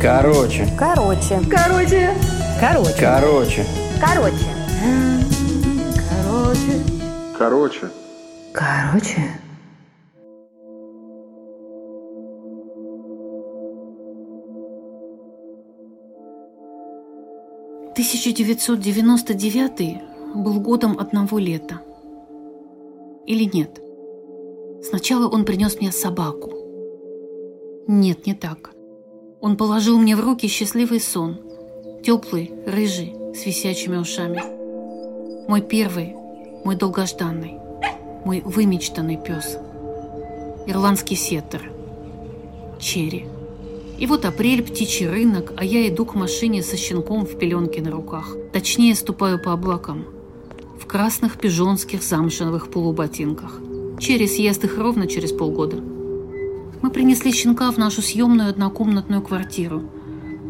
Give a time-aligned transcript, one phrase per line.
[0.00, 0.68] Короче.
[0.78, 1.40] Короче.
[1.50, 2.14] Короче.
[2.60, 2.96] Короче.
[3.00, 3.66] Короче.
[4.00, 4.44] Короче.
[6.10, 6.80] Короче.
[7.38, 7.90] Короче.
[8.52, 9.40] Короче.
[17.94, 20.02] Тысяча девятьсот девяносто девятый
[20.34, 21.80] был годом одного лета.
[23.26, 23.80] Или нет?
[24.82, 26.63] Сначала он принес мне собаку.
[27.86, 28.70] Нет, не так.
[29.40, 31.38] Он положил мне в руки счастливый сон.
[32.02, 34.42] Теплый, рыжий, с висячими ушами.
[35.48, 36.14] Мой первый,
[36.64, 37.58] мой долгожданный,
[38.24, 39.58] мой вымечтанный пес.
[40.66, 41.70] Ирландский сеттер.
[42.78, 43.26] Черри.
[43.98, 47.90] И вот апрель, птичий рынок, а я иду к машине со щенком в пеленке на
[47.90, 48.34] руках.
[48.52, 50.06] Точнее, ступаю по облакам.
[50.80, 53.60] В красных пижонских замшиновых полуботинках.
[54.00, 55.93] Черри съест их ровно через полгода.
[56.84, 59.84] Мы принесли щенка в нашу съемную однокомнатную квартиру.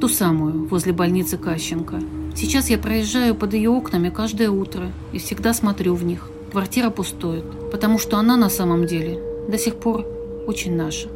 [0.01, 2.01] Ту самую, возле больницы Кащенко.
[2.35, 6.29] Сейчас я проезжаю под ее окнами каждое утро и всегда смотрю в них.
[6.51, 10.05] Квартира пустует, потому что она на самом деле до сих пор
[10.49, 11.07] очень наша.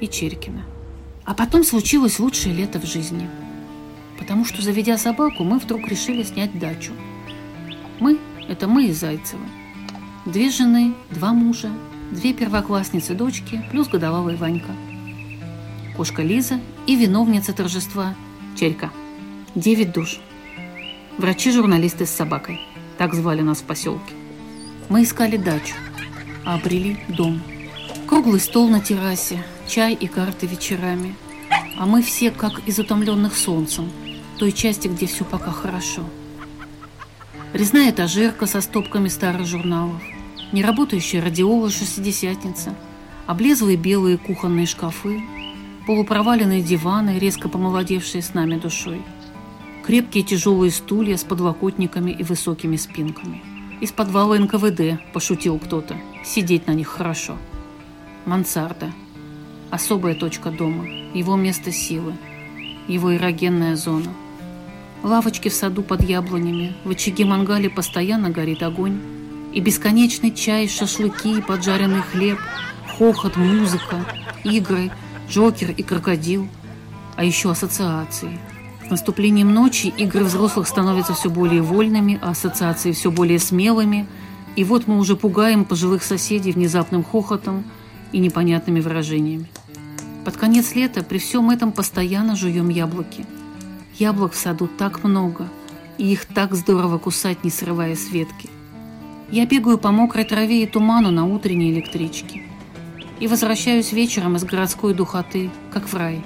[0.00, 0.64] И Черкина.
[1.26, 3.28] А потом случилось лучшее лето в жизни.
[4.18, 6.92] Потому что, заведя собаку, мы вдруг решили снять дачу.
[7.98, 9.44] Мы– это мы и Зайцева.
[10.24, 11.68] Две жены, два мужа,
[12.10, 14.72] две первоклассницы дочки, плюс годовалый Ванька.
[15.96, 18.14] Кошка Лиза и виновница торжества
[18.56, 18.90] Черька.
[19.54, 20.18] Девять душ.
[21.18, 22.60] Врачи-журналисты с собакой.
[22.98, 24.14] Так звали нас в поселке.
[24.88, 25.74] Мы искали дачу,
[26.44, 27.40] а обрели дом.
[28.06, 31.14] Круглый стол на террасе, чай и карты вечерами.
[31.78, 33.90] А мы все как из утомленных солнцем,
[34.38, 36.02] той части, где все пока хорошо.
[37.52, 40.02] Резная этажерка со стопками старых журналов,
[40.52, 42.74] неработающая радиола шестидесятница,
[43.26, 45.22] облезлые белые кухонные шкафы,
[45.86, 49.02] полупроваленные диваны, резко помолодевшие с нами душой,
[49.84, 53.42] крепкие тяжелые стулья с подлокотниками и высокими спинками.
[53.80, 57.36] Из подвала НКВД, пошутил кто-то, сидеть на них хорошо.
[58.26, 58.92] Мансарда,
[59.70, 62.14] особая точка дома, его место силы,
[62.88, 64.12] его эрогенная зона.
[65.02, 69.00] Лавочки в саду под яблонями, в очаге мангале постоянно горит огонь,
[69.52, 72.38] и бесконечный чай, шашлыки, поджаренный хлеб,
[72.98, 74.04] хохот, музыка,
[74.44, 74.90] игры,
[75.28, 76.48] Джокер и крокодил,
[77.16, 78.38] а еще ассоциации.
[78.86, 84.08] С наступлением ночи игры взрослых становятся все более вольными, а ассоциации все более смелыми,
[84.56, 87.64] и вот мы уже пугаем пожилых соседей внезапным хохотом
[88.10, 89.46] и непонятными выражениями.
[90.24, 93.24] Под конец лета при всем этом постоянно жуем яблоки.
[93.98, 95.48] Яблок в саду так много,
[95.98, 98.50] и их так здорово кусать, не срывая с ветки.
[99.32, 102.42] Я бегаю по мокрой траве и туману на утренней электричке.
[103.20, 106.20] И возвращаюсь вечером из городской духоты, как в рай.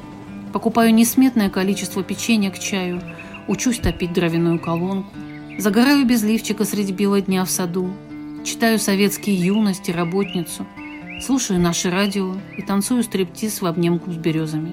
[0.54, 3.02] Покупаю несметное количество печенья к чаю,
[3.46, 5.10] учусь топить дровяную колонку,
[5.58, 7.92] загораю без лифчика среди бела дня в саду,
[8.42, 10.66] читаю советские юности, работницу,
[11.20, 14.72] слушаю наше радио и танцую стриптиз в обнимку с березами.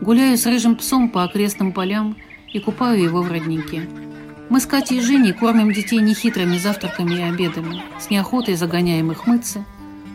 [0.00, 2.16] Гуляю с рыжим псом по окрестным полям
[2.52, 3.88] и купаю его в роднике.
[4.48, 9.26] Мы с Катей и Женей кормим детей нехитрыми завтраками и обедами, с неохотой загоняем их
[9.26, 9.64] мыться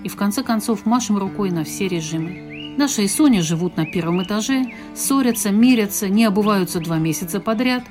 [0.04, 2.76] и в конце концов машем рукой на все режимы.
[2.78, 4.66] Даша и Соня живут на первом этаже,
[4.96, 7.84] ссорятся, мирятся, не обуваются два месяца подряд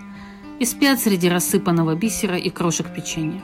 [0.60, 3.42] и спят среди рассыпанного бисера и крошек печенья.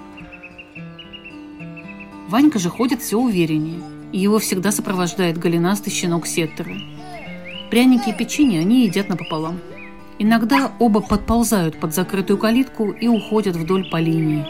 [2.28, 3.80] Ванька же ходит все увереннее,
[4.12, 6.74] и его всегда сопровождает голенастый щенок Сеттера.
[7.70, 9.58] Пряники и печенье они едят напополам.
[10.18, 14.46] Иногда оба подползают под закрытую калитку и уходят вдоль по линии.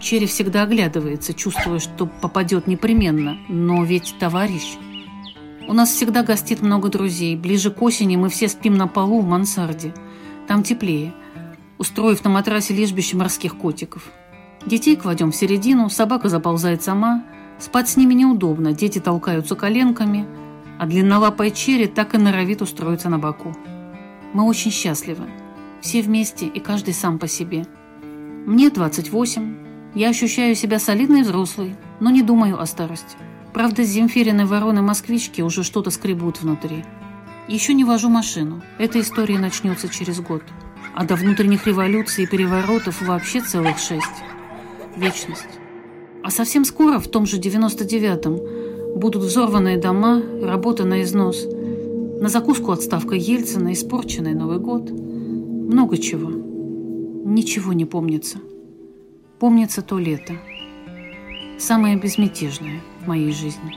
[0.00, 4.76] Черри всегда оглядывается, чувствуя, что попадет непременно, но ведь товарищ.
[5.66, 7.36] У нас всегда гостит много друзей.
[7.36, 9.92] Ближе к осени мы все спим на полу в мансарде.
[10.46, 11.12] Там теплее,
[11.78, 14.10] устроив на матрасе лежбище морских котиков.
[14.64, 17.24] Детей кладем в середину, собака заползает сама.
[17.58, 20.26] Спать с ними неудобно, дети толкаются коленками,
[20.78, 23.54] а длиннолапая черри так и норовит устроиться на боку.
[24.34, 25.24] Мы очень счастливы.
[25.80, 27.66] Все вместе и каждый сам по себе.
[28.46, 29.94] Мне 28.
[29.94, 33.16] Я ощущаю себя солидной взрослой, но не думаю о старости.
[33.54, 33.88] Правда, с
[34.46, 36.84] вороны-москвички уже что-то скребут внутри.
[37.48, 38.62] Еще не вожу машину.
[38.78, 40.42] Эта история начнется через год.
[40.94, 44.04] А до внутренних революций и переворотов вообще целых шесть.
[44.96, 45.58] Вечность.
[46.22, 51.46] А совсем скоро, в том же 99-м, будут взорванные дома, работа на износ.
[52.20, 54.90] На закуску отставка Ельцина, испорченный Новый год.
[54.90, 56.28] Много чего.
[56.28, 58.38] Ничего не помнится.
[59.38, 60.34] Помнится то лето.
[61.60, 63.76] Самое безмятежное в моей жизни.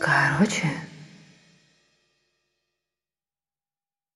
[0.00, 0.66] Короче,